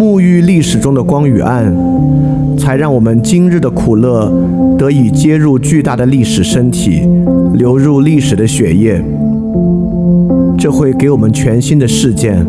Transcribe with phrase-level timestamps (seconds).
[0.00, 1.70] 沐浴历史中的光与暗，
[2.56, 4.32] 才让我们今日的苦乐
[4.78, 7.06] 得以接入巨大的历史身体，
[7.52, 9.04] 流入历史的血液。
[10.56, 12.42] 这会给我们全新的事件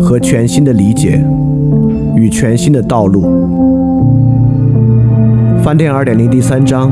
[0.00, 1.22] 和全新的理解
[2.16, 3.22] 与全新的道路。
[5.62, 6.90] 翻店二点零第三章：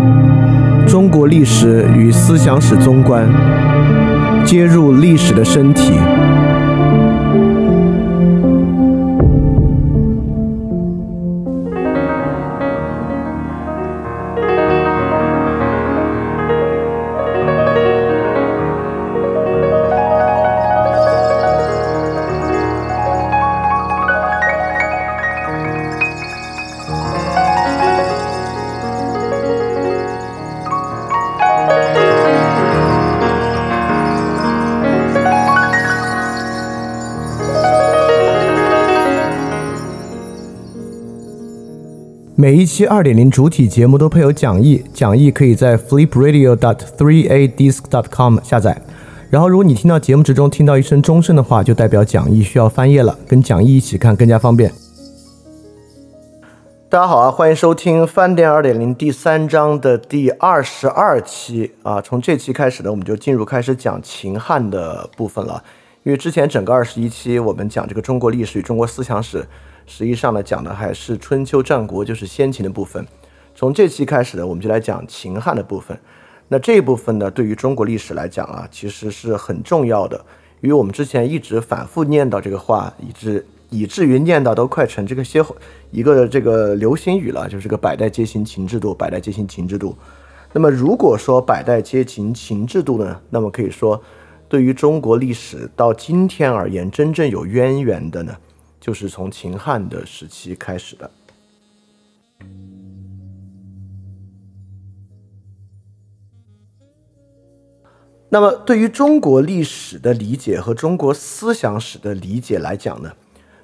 [0.86, 3.26] 中国历史与思想史综观，
[4.44, 5.92] 接入历史的身体。
[42.38, 48.78] 每一期二点零主体节目都配有讲义，讲义可以在 flipradio.dot3adisc.dot.com 下载。
[49.30, 54.70] 然后，如果你听到节目之中听到一声钟声的话，就代表讲义需要翻页了，跟讲义一起看更加方便。
[56.90, 62.02] 大家好啊，欢迎收听翻店二点零第三章的第二十二期啊。
[62.02, 65.64] 从这期开始呢，我们就进入开始讲秦汉的部分了。
[66.06, 69.44] 因为之前整个二十一期我们讲这个中国历史与中国思想史。
[69.86, 73.04] 实际上呢，讲的还是春秋战国，就是先秦的部分。
[73.56, 75.98] 从这期开始呢，我们就来讲秦汉的部分。
[76.46, 80.24] 那这一部分呢，对于中国历史来讲啊，其实是很重要的。
[80.60, 85.56] 因为我们之前一直反复念叨这个话，以致以至于念叨都快成这个歇后
[85.90, 89.96] 一个这个流行语了，就是这个百代皆行秦制度，百代皆行秦制度。
[90.52, 94.00] 那么如果说百代皆行秦制度呢，那么可以说，
[94.48, 98.36] 对于中国历史到今天而言，真正有渊源的呢？
[98.80, 101.10] 就是从秦汉的时期开始的。
[108.28, 113.12] 那么，对于中国历史的理解和中国思想史的理解来讲呢，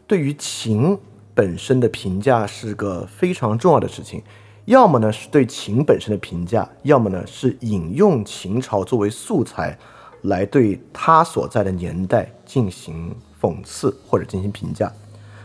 [0.07, 0.99] 对于秦
[1.35, 4.23] 本身的评价是个非常重要的事情。
[4.65, 9.77] 要么呢是对秦本身的评价，要么呢是引用秦朝作为素材，
[10.23, 14.93] 来对他所在的年代进行讽刺或者进行评价。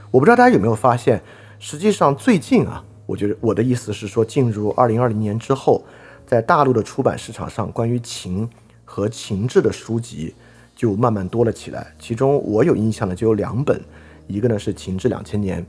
[0.09, 1.21] 我不知道大家有没有发现，
[1.59, 5.83] 实际上最近啊，我觉得我的意思是说，进入二零二零年之后，
[6.25, 8.49] 在大陆的出版市场上，关于秦
[8.85, 10.33] 和秦制的书籍
[10.75, 11.93] 就慢慢多了起来。
[11.99, 13.81] 其中我有印象的就有两本，
[14.27, 15.61] 一个呢是《秦制两千年》，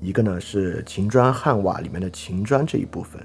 [0.00, 3.20] 一个呢是《秦砖汉瓦》里面的秦砖这一部分。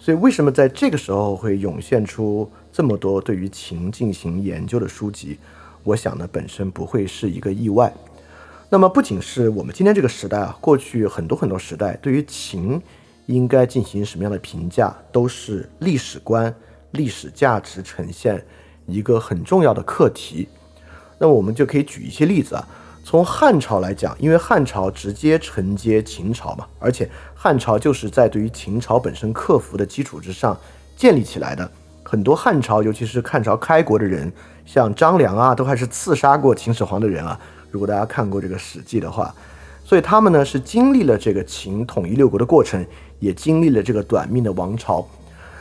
[0.00, 2.48] 所以，为什么在这个时候会涌现出
[2.78, 5.36] 这么多对于秦进行研究的书籍？
[5.82, 7.92] 我想呢，本身不会是一个意外。
[8.70, 12.80] 那么不仅是我们今天这个时代啊，过去很多很多时代对于秦
[13.26, 16.54] 应该进行什么样的评价，都是历史观、
[16.92, 18.46] 历史价值呈现
[18.86, 20.46] 一个很重要的课题。
[21.18, 22.64] 那么我们就可以举一些例子啊，
[23.02, 30.56] 从汉朝来讲，因为汉朝直接承接秦朝嘛，而且汉朝就是在对于秦朝本身克服的基础之上
[30.96, 31.68] 建立起来的。
[32.10, 34.32] 很多汉朝，尤其是汉朝开国的人，
[34.64, 37.38] 像张良啊，都还是刺杀过秦始皇的人啊。
[37.70, 39.34] 如果大家看过这个《史记》的话，
[39.84, 42.82] 所以他们呢是经历了这个秦统一六国的过程，
[43.18, 45.06] 也经历了这个短命的王朝。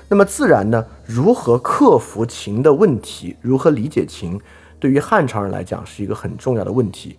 [0.07, 4.39] 那么自然呢，如何克服秦的问题，如何理解秦，
[4.79, 7.17] 对于汉朝人来讲是一个很重要的问题。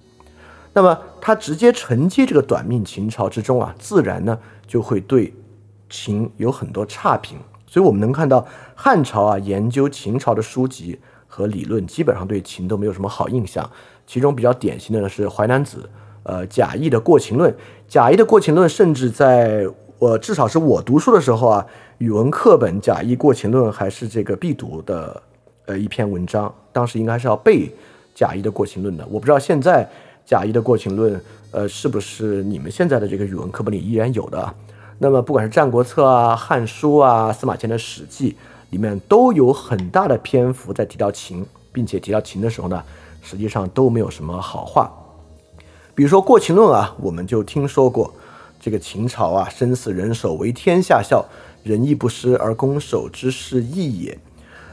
[0.73, 5.35] 那么他直接承接这个短命秦朝之中啊，自然呢就会对
[5.91, 7.37] 秦有很多差评。
[7.69, 8.44] 所以我们能看到
[8.75, 13.70] 汉朝啊研究秦朝的书籍和理论，基本上对秦都没有什么好印象。
[14.06, 15.79] 其中比较典型的呢是《淮南子》，
[16.23, 17.53] 呃，贾谊的《过秦论》。
[17.87, 19.67] 贾谊的《过秦论》甚至在
[19.99, 21.67] 我至少是我读书的时候啊，
[21.99, 25.23] 语文课本贾谊《过秦论》还是这个必读的
[25.67, 26.53] 呃一篇文章。
[26.73, 27.71] 当时应该是要背
[28.14, 29.06] 贾谊的《过秦论》的。
[29.11, 29.87] 我不知道现在
[30.25, 31.14] 贾谊的《过秦论》
[31.50, 34.55] 呃是不是你们现在的这个语文课本里依然有的。
[34.99, 38.33] 那么不管是《战国策》啊、《汉书》啊、司马迁的《史记》
[38.71, 42.83] 里面都有很大的篇幅在提到秦，并且提到秦的时候呢。
[43.21, 44.91] 实际上都没有什么好话，
[45.95, 48.15] 比如说《过秦论》啊，我们就听说过，
[48.59, 51.27] 这个秦朝啊，生死人手为天下笑，
[51.62, 54.19] 仁义不施而攻守之势异也。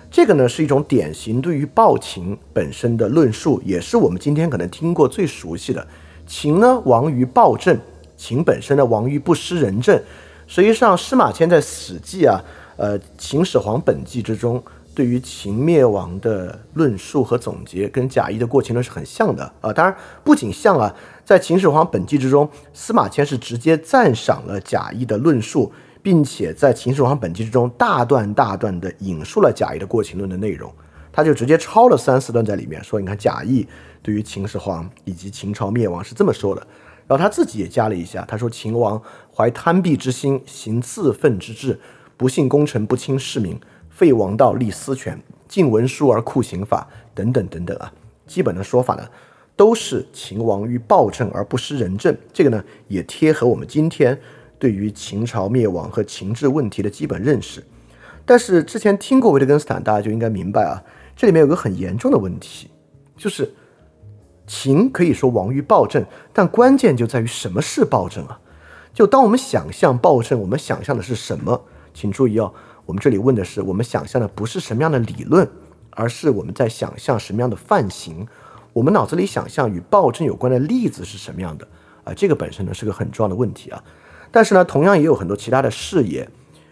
[0.09, 5.85] 这个呢是一种典型对于暴秦本身的论述，也是我们今天可能听过最熟悉的。
[6.25, 7.77] 秦呢亡于暴政，
[8.17, 10.01] 秦本身的亡于不施仁政。
[10.47, 12.39] 实际上，司马迁在《史记》啊，
[12.77, 14.63] 呃，《秦始皇本纪》之中，
[14.93, 19.73] 对于秦灭亡的论述和总结，跟贾谊的《过秦论》是很像的啊。
[19.73, 20.95] 当然，不仅像啊，
[21.25, 25.73] 在《秦始皇本纪》之中，司马迁是直接赞赏了贾谊的论述，
[26.03, 30.71] 并且在《秦始皇本纪》之中大段大段的引述了贾谊的《过秦论》的内容，
[31.11, 33.67] 他就直接抄了三四段在里面，说你看贾谊
[34.03, 36.65] 对于秦始皇以及秦朝灭亡是这么说的。
[37.07, 38.99] 然后他自己也加了一下，他说：“秦王
[39.31, 41.79] 怀贪鄙之心，行自奋之志，
[42.17, 43.59] 不信功臣，不亲市民，
[43.91, 47.93] 废王道，立私权，禁文书而酷刑法，等等等等啊。
[48.25, 49.07] 基本的说法呢，
[49.55, 52.17] 都是秦王欲暴政而不施仁政。
[52.33, 54.19] 这个呢，也贴合我们今天
[54.57, 57.63] 对于秦朝灭亡和秦制问题的基本认识。
[58.25, 60.81] 但是之前听过维特根斯坦，大家就应该明白啊，
[61.15, 62.71] 这里面有个很严重的问题，
[63.15, 63.53] 就是。”
[64.47, 68.39] 秦可以说亡于暴政，但关键就在于什么是暴政啊？
[68.93, 71.61] 就当我们想象暴政，我们想象的是什么？
[71.93, 72.53] 请注意哦，
[72.85, 75.49] 我们这里问的是，我们想象的不是什么样的理论，
[75.91, 78.27] 而是我们在想象什么样的范型。
[78.71, 81.67] 我们脑子里想象与暴政有关的例子是什么样的
[82.03, 82.13] 啊？
[82.13, 83.83] 这个本身呢是个很重要的问题啊。
[84.31, 86.29] 但是呢，同样也有很多其他的视野，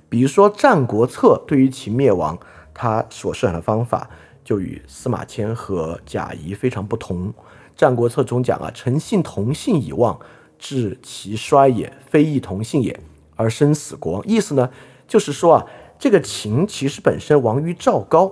[0.10, 2.38] 比如说《战国策》对于秦灭亡，
[2.74, 4.10] 他所设想的方法
[4.44, 7.30] 就与司马迁和贾谊非常不同。
[7.76, 10.20] 《战国策》中讲啊，诚信同姓以望，
[10.60, 13.00] 致其衰也；非异同姓也，
[13.36, 14.24] 而生死国。
[14.28, 14.70] 意思呢，
[15.08, 15.66] 就是说啊，
[15.98, 18.32] 这个秦其实本身亡于赵高。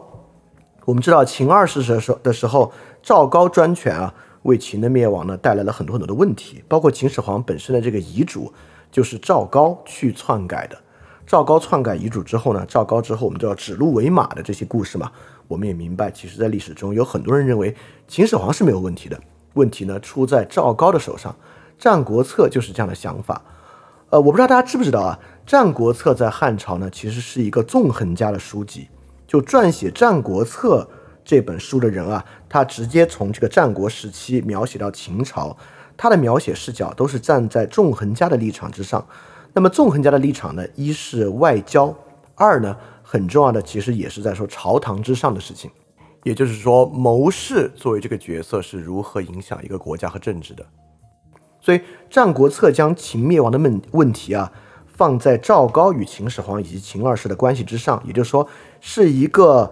[0.85, 2.71] 我们知道秦二世的时候的时候，
[3.03, 8.51] 赵高专权啊，为秦的灭亡呢带来了很多很多的问题，包括秦始皇本身的这个遗嘱
[8.91, 10.77] 就是赵高去篡改的。
[11.27, 15.11] 赵高篡改遗嘱之后呢，赵高之后我们知道指鹿为马的这些故事嘛，
[15.47, 17.73] 我们也明白，其实在历史中有很多人认为
[18.07, 19.21] 秦始皇是没有问题的。
[19.53, 21.31] 问题呢出在赵高的手上，
[21.77, 23.41] 《战国策》就是这样的想法。
[24.09, 25.19] 呃，我不知道大家知不知道啊，
[25.49, 28.89] 《战国策》在汉朝呢其实是一个纵横家的书籍。
[29.27, 30.87] 就撰写《战国策》
[31.23, 35.55] 这本书的人啊，他直接从这个战国时期描写到秦朝，
[35.95, 39.05] 他的描写视角都是站在纵横家的立场之上。
[39.53, 41.95] 那么纵横家的立场呢，一是外交，
[42.35, 45.71] 二呢很重要的其实也是在说朝堂之上的事情。
[46.23, 50.63] 也就是说，谋士作为这个角色是如何影响一个国家和政治的？
[51.59, 51.77] 所以，
[52.11, 54.51] 《战国策》将秦灭亡的问问题啊，
[54.85, 57.99] 放在赵高与秦始皇以及秦二世的关系之上。
[58.05, 58.47] 也就是说，
[58.79, 59.71] 是一个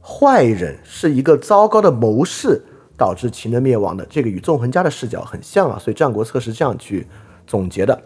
[0.00, 2.64] 坏人，是一个糟糕的谋士
[2.96, 4.06] 导致秦的灭亡的。
[4.06, 7.04] 这个与纵横家的视角很像啊，所以《战国策》是这样去
[7.44, 8.00] 总结的。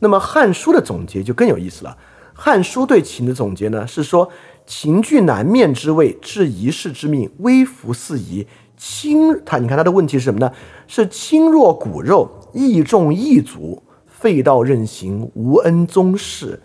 [0.00, 1.96] 那么，《汉书》的总结就更有意思了，
[2.34, 4.28] 《汉书》对秦的总结呢，是说。
[4.66, 8.46] 秦据南面之位，置一世之命，微服四夷。
[8.76, 10.52] 轻他，你看他的问题是什么呢？
[10.86, 16.60] 是轻若骨肉，义重义足，废道任行，无恩宗室。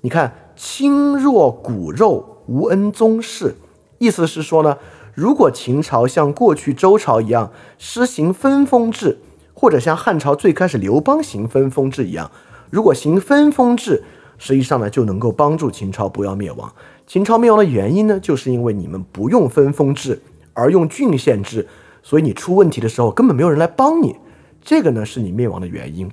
[0.00, 3.56] 你看，轻若骨肉，无恩宗室，
[3.98, 4.78] 意思是说呢，
[5.14, 9.18] 如果秦朝像过去周朝一样施行分封制，
[9.52, 12.30] 或者像汉朝最开始刘邦行分封制一样，
[12.70, 14.02] 如果行分封制，
[14.38, 16.72] 实际上呢就能够帮助秦朝不要灭亡。
[17.12, 20.22] 秦朝灭亡的原因呢，就是因为你们不用分封制，
[20.54, 21.68] 而用郡县制，
[22.02, 24.16] 所以你出问题的时候根本没有人来帮你，
[24.62, 26.10] 这个呢是你灭亡的原因。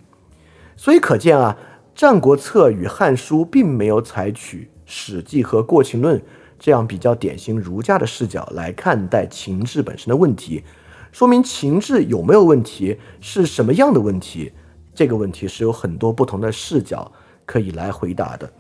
[0.76, 1.58] 所以可见啊，
[1.98, 6.20] 《战国策》与《汉书》并没有采取《史记》和《过秦论》
[6.60, 10.66] 这样比较典型儒家的视角来看待秦制本身的问题，
[11.14, 14.52] 说明秦制有没有问题，是什么样的问题，
[14.94, 17.10] 这个问题是有很多不同的视角
[17.46, 18.52] 可以来回答的。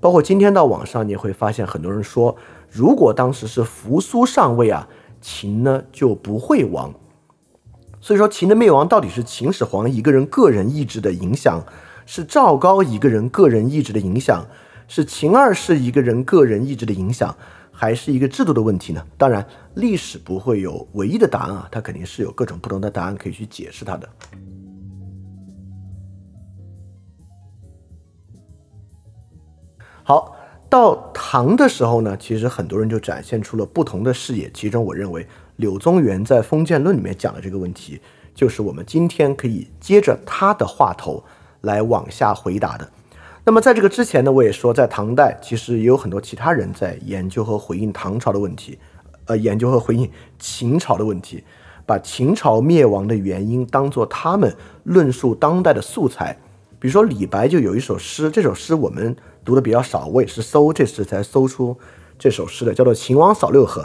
[0.00, 2.36] 包括今天到网上，你会发现很多人说，
[2.70, 4.88] 如果当时是扶苏上位啊，
[5.20, 6.94] 秦呢就不会亡。
[8.00, 11.60] 所以说，秦的灭亡到底是秦始皇一个人个人意志的影响，
[12.06, 14.46] 是赵高一个人个人意志的影响，
[14.86, 17.36] 是秦二世一个人个人意志的影响，
[17.72, 19.04] 还是一个制度的问题呢？
[19.16, 24.08] 当然，历史不会有唯一的答案啊，它肯定是有各种不同的答案可以去解释它的。
[30.08, 30.34] 好，
[30.70, 34.50] 到唐的时候呢，其实很多人就展现出了不同的视野。
[34.54, 38.00] 其中，我认为柳宗元在《封建论》里面讲的这个问题，
[38.34, 41.22] 就是我们今天可以接着他的话头
[41.60, 42.88] 来往下回答的。
[43.44, 48.78] 那么，在这个之前呢，我也说，在唐代其实也有很多其他人在研究和回应唐朝的问题，
[49.26, 51.44] 呃，研究和回应秦朝的问题，
[51.84, 56.34] 把秦朝灭亡的原因当做他们论述当代的素材。
[56.80, 59.16] 比如说李白就有一首诗，这首诗我们
[59.48, 61.74] 读的比较少，我也是搜这次才搜出
[62.18, 63.82] 这首诗的，叫做《秦王扫六合》。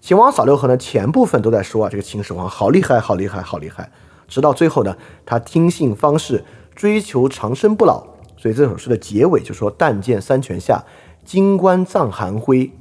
[0.00, 3.92] 秦王扫六合呢，前部分都在说啊，这个秦始皇好厉害，好厉害，好厉害。
[4.26, 6.42] 直到最后呢，他听信方士，
[6.74, 8.04] 追求长生不老。
[8.36, 10.84] 所以这首诗的结尾就说：“但见三泉下，
[11.24, 12.72] 金棺葬寒灰。”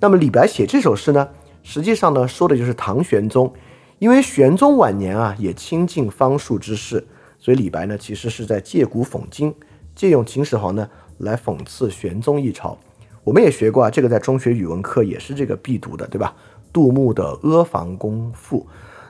[0.00, 1.28] 那么李白写这首诗呢，
[1.62, 3.52] 实际上呢，说的就是唐玄宗，
[3.98, 7.06] 因为玄宗晚年啊，也亲近方术之士，
[7.38, 9.54] 所以李白呢，其实是在借古讽今，
[9.94, 10.88] 借用秦始皇呢
[11.18, 12.76] 来讽刺玄宗一朝。
[13.24, 16.34] 我们也学过啊，这个在中学语文课也是这个必读的，对吧？
[16.72, 18.60] 杜牧的《阿房宫赋》，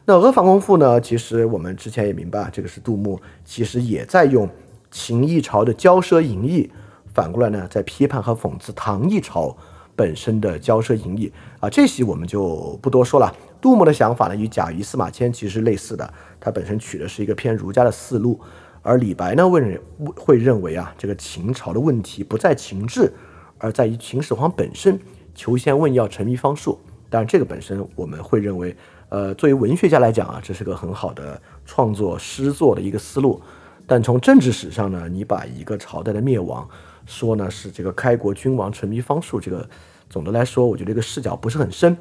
[0.05, 1.01] 那《阿房宫赋》呢？
[1.01, 4.49] 其实我们之前也明白，这个是杜牧，其实也在用
[4.91, 6.71] 秦一朝的骄奢淫逸，
[7.13, 9.55] 反过来呢，在批判和讽刺唐一朝
[9.97, 11.69] 本身的骄奢淫逸啊。
[11.69, 13.35] 这些我们就不多说了。
[13.61, 18.41] 杜牧的想法呢，与贾谊、司马迁其实类似的，他本身取的是一个偏儒家的思路，
[18.87, 19.77] 而李白呢，问
[20.15, 23.13] 会认为啊，这个秦朝的问题不在秦制，
[23.59, 24.97] 而在于秦始皇本身
[25.35, 26.79] 求仙问药，沉迷方术。
[27.11, 28.77] 当然，这个本身我们会认为，
[29.09, 33.43] 呃，作为文学家来讲啊，这是个很好的创作诗作的一个思路。
[33.89, 36.69] 但从政治史上呢，你把一个朝代的灭亡
[37.07, 39.69] 说呢是这个开国君王沉迷方术，这个
[40.09, 41.97] 总的来说，我觉得这个视角不是很深。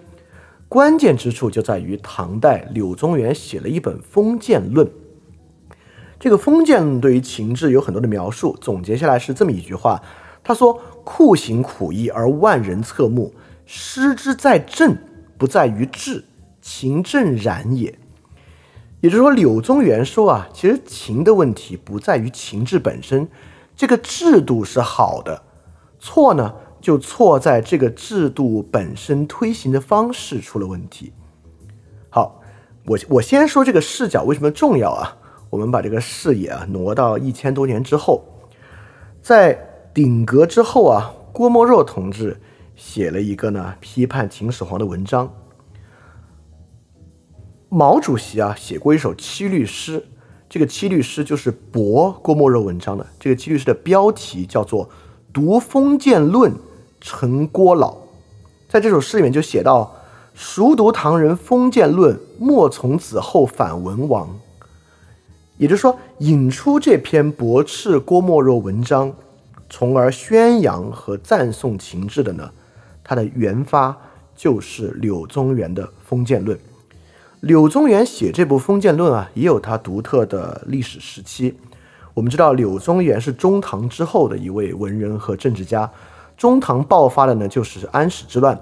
[0.70, 4.86] 关键之处就在于唐代柳宗元写了一本《封建论》，
[6.26, 10.02] 这个《封建》对于情志有很多的描述，总结下来是这么一句话：
[10.44, 13.32] 他说，酷刑苦役而万人侧目。
[13.68, 14.98] 失之在政，
[15.38, 16.26] 不在于治，
[16.64, 17.94] 秦正然也。
[19.02, 23.30] 也就是说，柳宗元说啊，其实秦的问题不在于秦制本身，
[23.76, 25.44] 这个制度是好的，
[26.00, 31.14] 错呢就错在这个制度本身推行的方式出了问题。
[32.10, 32.42] 好，
[32.88, 35.18] 我我先说这个视角为什么重要啊？
[35.56, 38.26] 我们把这个视野啊挪到一千多年之后，
[39.22, 39.58] 在
[39.94, 42.42] 鼎革之后啊，郭沫若同志。
[42.76, 45.34] 写了一个呢批判秦始皇的文章。
[47.70, 50.06] 毛主席啊写过一首七律诗，
[50.50, 53.08] 这个七律诗就是驳郭沫若文章的。
[53.18, 54.88] 这个七律诗的标题叫做
[55.32, 56.52] 《读封建论
[57.00, 57.94] 成郭老》。
[58.68, 59.96] 在这首诗里面就写到
[60.36, 64.38] ：“熟读唐人封建论，莫从此后反文王。”
[65.58, 69.14] 也就是说，引出这篇驳斥郭沫若文章，
[69.70, 72.52] 从而宣扬和赞颂秦制的呢？
[73.04, 73.96] 它的原发
[74.36, 76.58] 就是柳宗元的《封建论》。
[77.42, 81.56] 柳宗元写这部《封建论》啊，也有他独特的历史时期。
[82.14, 85.90] 我们知道，柳宗元是中唐之后的一位文人和政治家。
[86.36, 88.60] 中唐爆发的呢，就是安史之乱。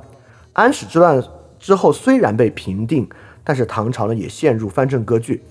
[0.52, 1.24] 安史之乱
[1.60, 3.08] 之后虽然被平定，
[3.44, 5.42] 但是唐朝呢也陷入藩镇割据。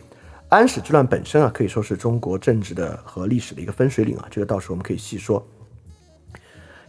[0.53, 4.29] 安史之乱本身啊，可以说是中国政治的和历史的一个分水岭啊。
[4.31, 5.43] 这个到时候我们可以细说。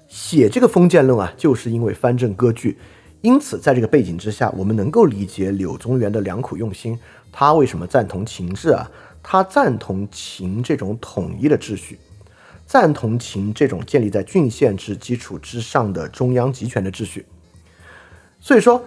[0.10, 2.77] 写这个封建论啊，就是因为藩镇割据，
[3.22, 7.00] 因此在这个背景之下，我们能够理解柳宗元的良苦用心。
[7.32, 8.91] 他为什么赞同秦制啊？
[9.24, 11.98] 他赞同秦这种统一的秩序，
[12.65, 17.25] 赞同秦这种建立在郡县制基础之上的中央集权的秩序。
[18.41, 18.84] 所以说，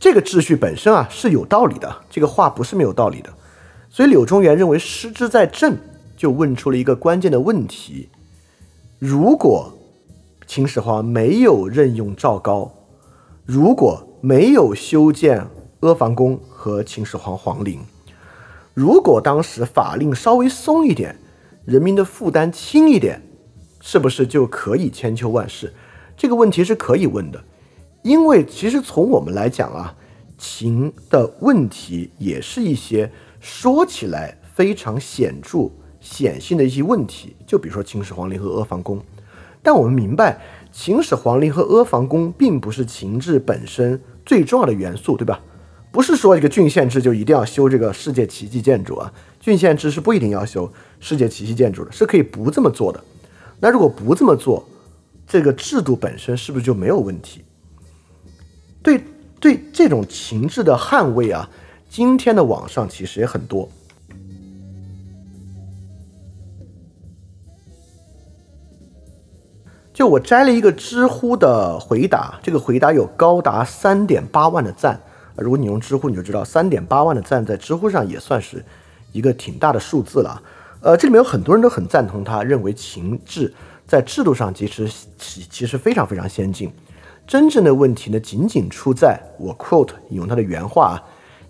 [0.00, 3.32] 这个秩序本身啊是有道理的，这个话不是没有道理的。
[3.96, 5.74] 所以柳宗元认为失之在政，
[6.18, 8.10] 就问出了一个关键的问题：
[8.98, 9.72] 如果
[10.46, 12.70] 秦始皇没有任用赵高，
[13.46, 15.46] 如果没有修建
[15.80, 17.80] 阿房宫和秦始皇皇陵，
[18.74, 21.16] 如果当时法令稍微松一点，
[21.64, 23.22] 人民的负担轻一点，
[23.80, 25.72] 是不是就可以千秋万世？
[26.18, 27.42] 这个问题是可以问的，
[28.02, 29.96] 因为其实从我们来讲啊，
[30.36, 33.10] 秦的问题也是一些
[33.46, 39.00] 说起来非常显著、显性的一些问题，就比如说秦始皇陵和阿房宫。
[39.62, 40.40] 但我们明白，
[40.72, 45.40] 秦始皇陵和阿房宫并不是秦制本身最重要的元素，对吧？
[45.92, 53.02] 不是说这个郡县制就一定要修这个世界奇迹建筑啊，郡县制是不一定要修世界奇迹建筑的，是可以不这么做的。
[53.60, 54.68] 那如果不这么做，
[55.24, 57.44] 这个制度本身是不是就没有问题？
[58.82, 59.00] 对
[59.38, 61.48] 对，这种秦制的捍卫啊，
[61.96, 63.66] 今天的网上其实也很多。
[69.94, 75.00] 就我摘了一个知乎的回答，这个回答有高达三点八万的赞。
[75.36, 78.62] 如果你用知乎，你就知道三点八万的赞在知乎上也算是
[79.12, 80.42] 一个挺大的数字了。
[80.82, 83.50] 呃，这里面有很多人都很赞同他，认为秦制
[83.86, 84.86] 在制度上其实
[85.16, 86.70] 其其实非常非常先进。
[87.26, 91.02] 真正的问题呢，仅仅出在我 quote 引用他的原话啊，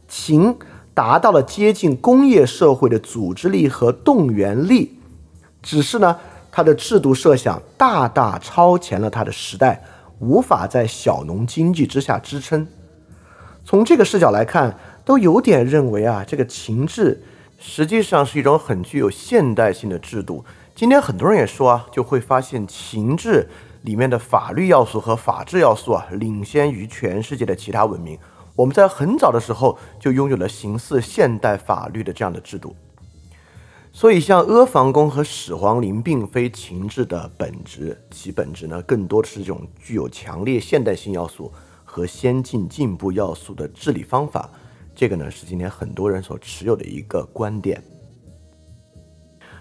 [0.09, 0.57] 秦
[0.95, 4.99] 达到了接近工业社会的组织力和动员力。
[5.63, 6.17] 只是呢，
[6.51, 9.83] 它的制度设想大大超前了它的时代，
[10.21, 12.67] 无法在小农经济之下支撑。
[13.65, 17.21] 从这个视角来看，都有点认为啊，这个秦制
[17.59, 20.45] 实际上是一种很具有现代性的制度。
[20.75, 23.49] 今天很多人也说啊，就会发现秦制
[23.83, 28.17] 里面的法律要素和法治要素啊，领先于全世界的其他文明。
[28.57, 32.75] 我们在很早的时候就拥有了形似现代法律的这样的制度。
[33.93, 41.51] 所以，像阿房宫和始皇陵并非秦制的本质，其本质呢，更多的是这种具有强烈现代性要素
[41.83, 44.51] 和先进进步要素的治理方法。
[44.95, 47.83] 这个呢，是今天很多人所持有的一个观点。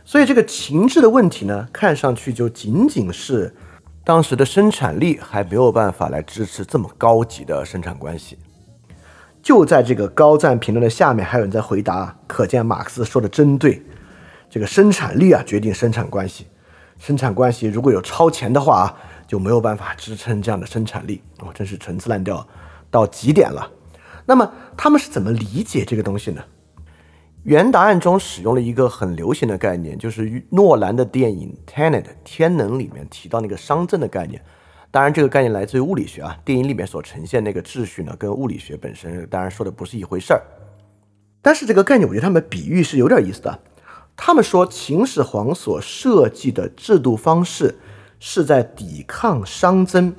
[0.04, 3.56] 所以，这个秦制的问题呢，看上去就仅仅是
[4.04, 8.38] 当时的生产力还没有办法来支持这么高级的生产关系。
[9.46, 13.80] 就在这个高赞评论的下面，还有人在回答，可见马克思说的真对。
[14.50, 16.48] 这个生产力啊，决定生产关系。
[16.98, 18.98] 生产关系如果有超前的话啊，
[19.28, 21.22] 就没有办法支撑这样的生产力。
[21.42, 22.48] 哦，真是陈词滥调
[22.90, 23.70] 到极点了。
[24.26, 26.42] 那么他们是怎么理解这个东西呢？
[27.44, 34.42] 原答案中使用了一个很流行的概念，就是诺兰的电影《Tenet》天能里面提到那个熵增的概念。
[34.96, 36.38] 当然，这个概念来自于物理学啊。
[36.46, 40.42] 电影里面所呈现那个秩序呢，跟物理学本身当然说的不是一回事儿。
[41.42, 43.60] 但是这个概念，我觉得他们比喻是有点意思的。
[44.16, 47.78] 他们说秦始皇所设计的制度方式
[48.22, 50.16] 是在抵抗熵增。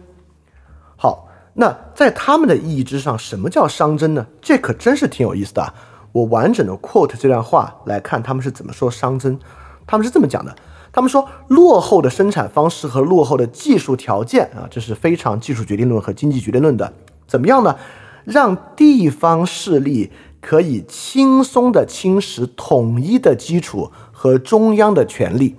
[0.95, 4.27] 好，那在他们的意义之上，什么叫熵增呢？
[4.43, 5.73] 这可真是挺有意思的。
[6.13, 9.41] 我完整的 quote 这段话来看，他们是怎么说熵增？
[9.87, 10.55] 他们是这么讲的：
[10.97, 16.91] 他们说，落后的生产方式和落后的技术条件啊，这是非常技术决定论和经济决定论的。
[17.27, 17.77] 怎么样呢？
[18.25, 25.57] 让地方势力可以轻松地侵蚀统一的基础和中央的权力，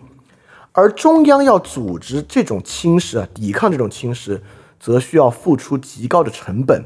[0.71, 4.41] 而中央要组织这种侵蚀啊，抵抗这种侵蚀，
[4.79, 6.83] 则需要付出极高的成本。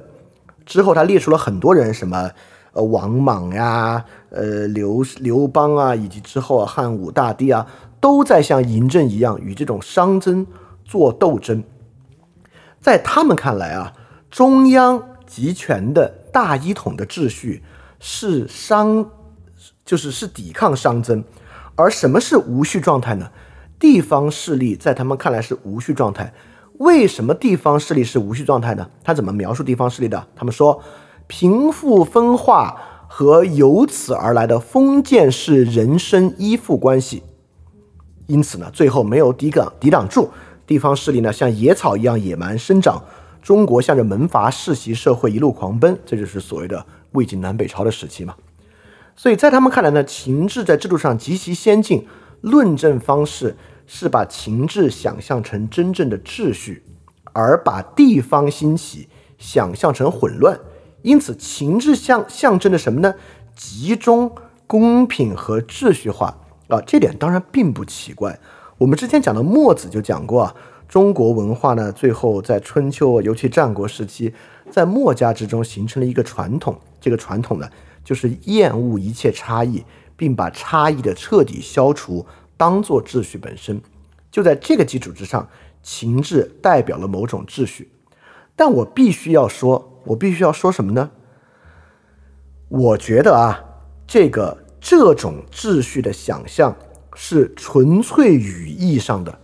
[0.66, 2.30] 之后他列出了很多人，什么。
[2.74, 7.68] 呃，王莽呀，呃，刘刘邦啊，以及之后，汉武大帝啊，
[8.02, 10.46] 都在像嬴政一样与这种商增
[10.84, 11.64] 做斗争。
[12.82, 13.94] 在他们看来啊，
[14.30, 17.64] 中央集权的大一统的秩序
[18.00, 19.10] 是商，
[19.86, 21.24] 就是是抵抗商增。
[21.76, 23.32] 而什么是无序状态呢？
[23.80, 26.34] 地方势力在他们看来是无序状态。
[26.80, 28.90] 为什么地方势力是无序状态呢？
[29.04, 30.28] 他怎么描述地方势力的？
[30.36, 30.84] 他们说。
[31.28, 37.24] 贫富分化和由此而来的封建式人身依附关系，
[38.28, 40.30] 因此呢，最后没有抵挡抵挡住
[40.66, 43.04] 地方势力呢，像野草一样野蛮生长。
[43.42, 48.36] 中国向着门阀世袭社会一路狂奔，这就是所谓的魏晋南北朝的时期嘛。
[49.16, 52.06] 所以在他们看来呢，秦制在制度上极其先进，
[52.42, 53.58] 论证方式
[53.88, 56.84] 是把秦制想象成真正的秩序，
[57.34, 60.60] 而把地方兴起想象成混乱。
[61.02, 63.16] 因此，秦制象象征着什么呢？
[63.56, 64.32] 集中、
[64.68, 66.38] 公平和秩序化
[66.78, 68.40] 啊，这点当然并不奇怪。
[68.78, 70.56] 我们之前讲的墨子就讲过啊，
[70.88, 74.34] 中国文化呢，最后在春秋，尤其战国时期，
[74.70, 76.80] 在墨家之中形成了一个传统。
[77.00, 77.70] 这个传统呢，
[78.04, 79.84] 就是厌恶一切差异，
[80.16, 82.26] 并把差异的彻底消除
[82.58, 83.82] 当做秩序本身。
[84.32, 85.48] 就在这个基础之上，
[85.84, 87.92] 情志代表了某种秩序。
[88.56, 89.90] 但我必须要说。
[90.04, 91.12] 我必须要说什么呢？
[92.70, 93.64] 我觉得啊，
[94.08, 96.76] 这个这种秩序的想象
[97.14, 99.40] 是纯粹语义上的，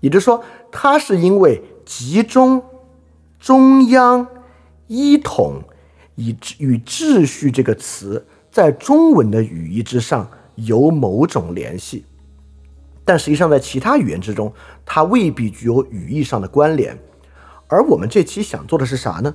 [0.00, 2.62] 也就是说，它是因为集中、
[3.40, 4.26] 中央、
[4.86, 5.62] 一统
[6.16, 12.04] 以与秩序这个词在中文的语义之上有某种联系，
[13.04, 14.52] 但实际上在其他语言之中，
[14.84, 16.98] 它未必具有语义上的关联。
[17.68, 19.34] 而我们这期想做的是啥呢？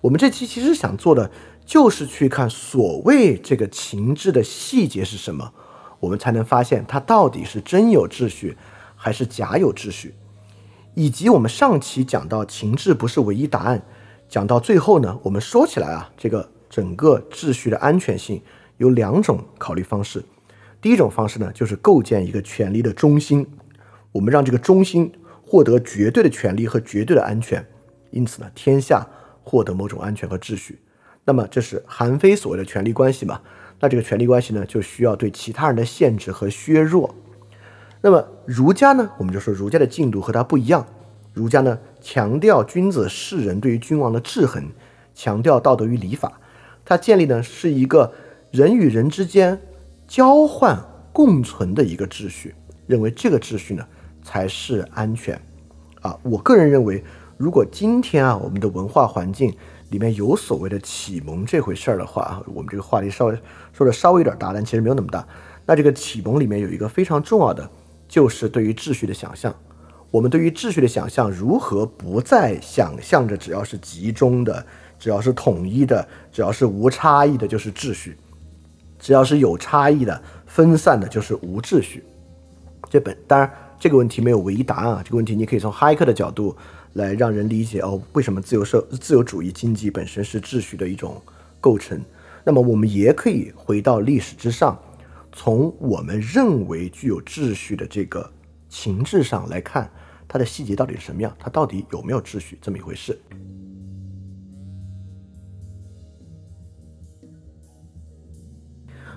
[0.00, 1.30] 我们这期其实想做的
[1.66, 5.52] 就是去看所谓这个情志的细节是什么，
[6.00, 8.56] 我们才能发现它到底是真有秩序
[8.94, 10.14] 还是假有秩序。
[10.94, 13.82] 以及我们上期讲到情志不是唯一答案，
[14.28, 18.40] 讲到最后呢，我们说起来啊，这个整个秩序的安全性
[18.76, 20.24] 有两种考虑方式。
[20.80, 23.46] 第一种方式呢，就是构建一个权力的中心，
[24.12, 25.10] 我们让这个中心
[25.44, 27.66] 获得绝对的权利和绝对的安全，
[28.10, 29.06] 因此呢，天下。
[29.46, 30.78] 获得某种安全和秩序，
[31.24, 33.40] 那么这是韩非所谓的权力关系嘛？
[33.80, 37.14] 那这个权力关系呢，就需要对其他人的限制和削弱。
[38.00, 40.86] 那么儒家呢，我们就说儒家的进度和他不一样。
[41.32, 44.70] 儒家呢，强调君子世人对于君王的制衡，
[45.14, 46.40] 强调道德与礼法。
[46.84, 48.12] 它建立呢是一个
[48.50, 49.58] 人与人之间
[50.06, 50.78] 交换
[51.12, 52.54] 共存的一个秩序，
[52.86, 53.84] 认为这个秩序呢
[54.22, 55.40] 才是安全。
[56.02, 57.02] 啊，我个人认为，
[57.36, 59.54] 如果今天啊我们的文化环境
[59.90, 63.38] 里面有所谓的启蒙这回事儿的话，我们这个话题稍微
[63.72, 65.26] 说的稍微有点大，但其实没有那么大。
[65.66, 67.68] 那这个启蒙里面有一个非常重要的，
[68.06, 69.54] 就是对于秩序的想象。
[70.10, 74.64] 我们对于秩序的想象，如何不再想象着只要是集中的，
[74.96, 78.12] 只要是统一的，只要是无差异的，就是秩序；
[78.98, 82.04] 只要是有差异的、分散的，就是无秩序。
[82.88, 86.56] 这本当然这个问题没有唯一答案啊，这个问题你可以从哈耶克的角度
[86.94, 91.22] 来让人理解哦，为什么自由社自由主义经济本身是秩序的一种
[91.60, 92.00] 构成。
[92.44, 94.78] 那么我们也可以回到历史之上，
[95.32, 98.32] 从我们认为具有秩序的这个
[98.68, 99.90] 情志上来看。
[100.26, 101.32] 它的细节到底是什么样？
[101.38, 103.16] 它到底有没有秩序这么一回事？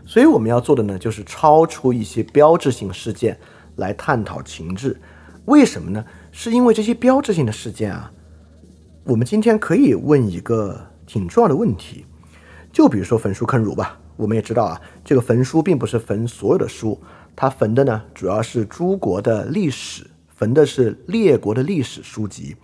[0.06, 3.40] 所以我们要做的呢，就是超出一些标志性事件
[3.78, 5.00] 来探讨情志。
[5.48, 6.04] 为什么呢？
[6.34, 8.12] 是因为这些标志性的事件啊，
[9.06, 12.06] 我们今天可以问一个挺重要的问题，
[12.74, 13.98] 就比如说焚书坑儒吧。
[14.18, 17.00] 我们也知道啊，这个焚书并不是焚所有的书，
[17.34, 20.06] 它焚的呢，主要是诸国的历史。
[20.28, 22.58] 焚的是列国的历史书籍，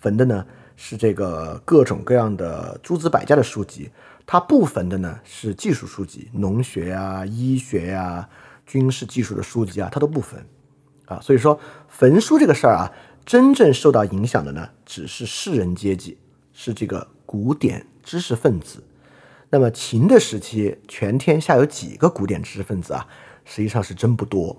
[0.00, 0.46] 焚的呢
[0.76, 3.90] 是这个各种各样的诸子百家的书籍，
[4.24, 8.28] 它不焚的呢是技术书籍，农学呀、医学呀、
[8.64, 10.40] 军事技术的书籍啊，它都不焚
[11.08, 11.20] 啊。
[11.20, 12.92] 所以说，焚书这个事儿啊，
[13.24, 16.18] 真正受到影响的呢，只是士人阶级，
[16.52, 18.82] 是这个古典知识分子。
[19.50, 23.06] 那么秦的时期，全天下有几个古典知识分子啊？
[23.44, 24.56] 实际上是真不多。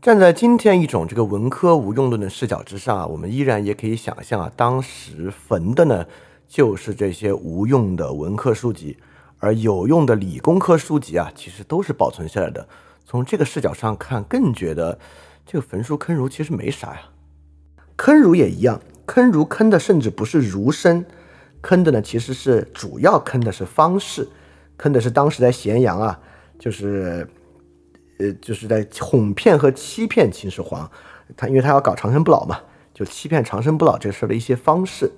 [0.00, 6.06] 站在今天一种这个文科无用论的视角之上啊，我们依然也可以想象啊，当时焚的呢
[6.48, 8.96] 就是这些无用的文科书籍，
[9.38, 12.66] 而有用的理工科书籍啊，其实都是保存下来的。
[13.04, 14.98] 从这个视角上看，更觉得
[15.50, 17.00] 这个焚书坑儒其实没啥呀。
[17.96, 21.04] 坑儒也一样，坑儒坑的甚至不是儒生，
[21.60, 24.28] 坑的呢其实是主要坑的是方士，
[24.76, 26.20] 坑的是当时在咸阳啊，
[26.56, 27.28] 就是。
[28.20, 30.90] 呃，就是在哄骗和欺骗秦始皇，
[31.38, 32.60] 他因为他要搞长生不老嘛，
[32.92, 35.10] 就欺骗长生不老这事的一些方式。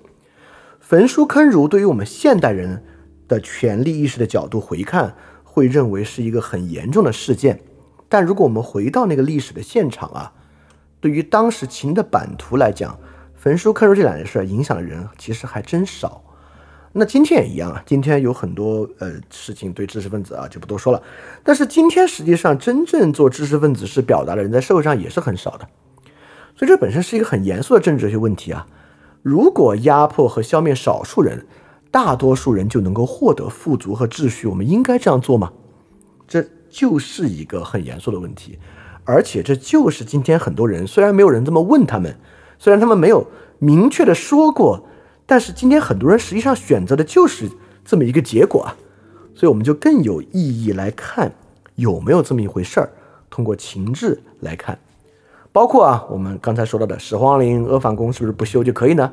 [0.79, 2.85] 焚书坑儒，对于我们现代人
[3.27, 7.59] 的权利意识的角度回看，会认为是一个很严重的事件。
[8.13, 10.35] 但如果我们回到那个历史的现场啊，
[11.01, 12.99] 对于当时秦的版图来讲，
[13.35, 16.23] 焚书坑儒这两件事影响的人其实还真少。
[16.93, 21.03] 那今天也一样啊，今天有很多呃事情对知识分子啊就不多说了。
[21.43, 25.67] 但是今天实际上真正做知识分子是表达的人在社会上也是很少的，
[26.55, 28.67] 所以这本身是一个很严肃的政治学问题啊。
[29.23, 31.47] 如果压迫和消灭少数人，
[31.91, 35.51] 大多数人就能够获得富足和秩序，我们应该这样做吗？
[36.29, 38.59] 这就是一个很严肃的问题，
[39.05, 42.17] 而且这就是今天很多人虽然没有人这么问他们，
[42.59, 43.27] 虽然他们没有
[43.59, 44.89] 明确的说过。
[45.25, 47.49] 但是今天很多人实际上选择的就是
[47.85, 48.77] 这么一个结果啊，
[49.35, 51.33] 所以我们就更有意义来看
[51.77, 52.91] 有没有这么一回事儿。
[53.31, 54.79] 通过情志来看，
[55.53, 59.11] 包括啊我们刚才说到的始皇陵、阿房宫是不是不修就可以呢？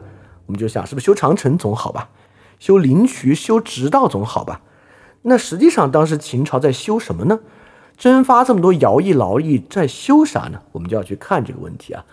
[0.48, 2.10] 我们就想是不是修长城总好吧，
[2.58, 4.60] 修灵渠、修直道总好吧？
[5.24, 7.40] 那实际上当时秦朝在修什么呢？
[7.98, 10.62] 征发这么多徭役劳役在修啥呢？
[10.72, 12.06] 我们就要去看这个问题啊。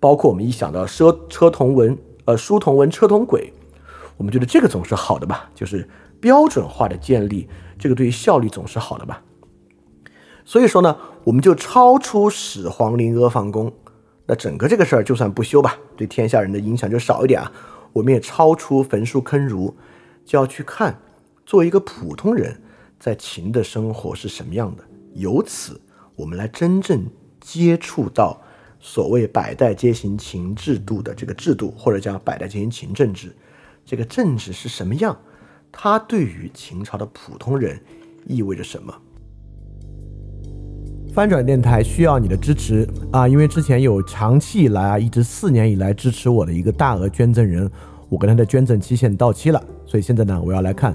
[0.00, 1.96] 包括我们一想到车车同文。
[2.24, 3.50] 呃，书同文，车同轨，
[4.18, 5.48] 我们觉得这个总是好的吧？
[5.54, 5.88] 就是
[6.20, 9.22] 标准化的建立，这个对于效率总是好的吧？
[10.44, 10.94] 所以说呢，
[11.24, 13.72] 我们就超出始皇陵阿房宫，
[14.26, 17.50] 那整个这个事儿就算不修吧，对天下人的影响就少一点啊。
[17.94, 19.74] 我们也超出焚书坑儒，
[20.26, 21.00] 就要去看，
[21.48, 22.54] 作为一个普通人
[23.00, 24.84] 在秦的生活是什么样的，
[25.14, 25.80] 由此
[26.14, 27.06] 我们来真正
[27.40, 28.38] 接触到。
[28.80, 33.34] 所谓百代皆行秦制度的这个制度，或者叫百代皆行秦政治，
[33.82, 35.16] 这个政治是什么样？
[35.72, 37.80] 它对于秦朝的普通人
[38.26, 38.94] 意味着什么？
[41.14, 43.26] 翻转电台需要你的支持啊！
[43.26, 47.68] 因为之前有长期以来啊，一直四年以来支持我的一个大额捐赠人，
[48.10, 50.94] 我跟他的捐赠期限到期了，所以现在呢，我要来看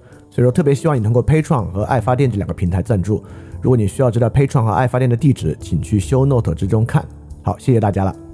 [0.31, 3.21] 所以说特别希望你通过 Patreon 和爱发电这两个平台赞助。
[3.61, 7.05] 如果你需要知道 Patreon 和爱发电的地址，请去 Show Note 之中看。
[7.43, 8.30] 好，谢谢大家了。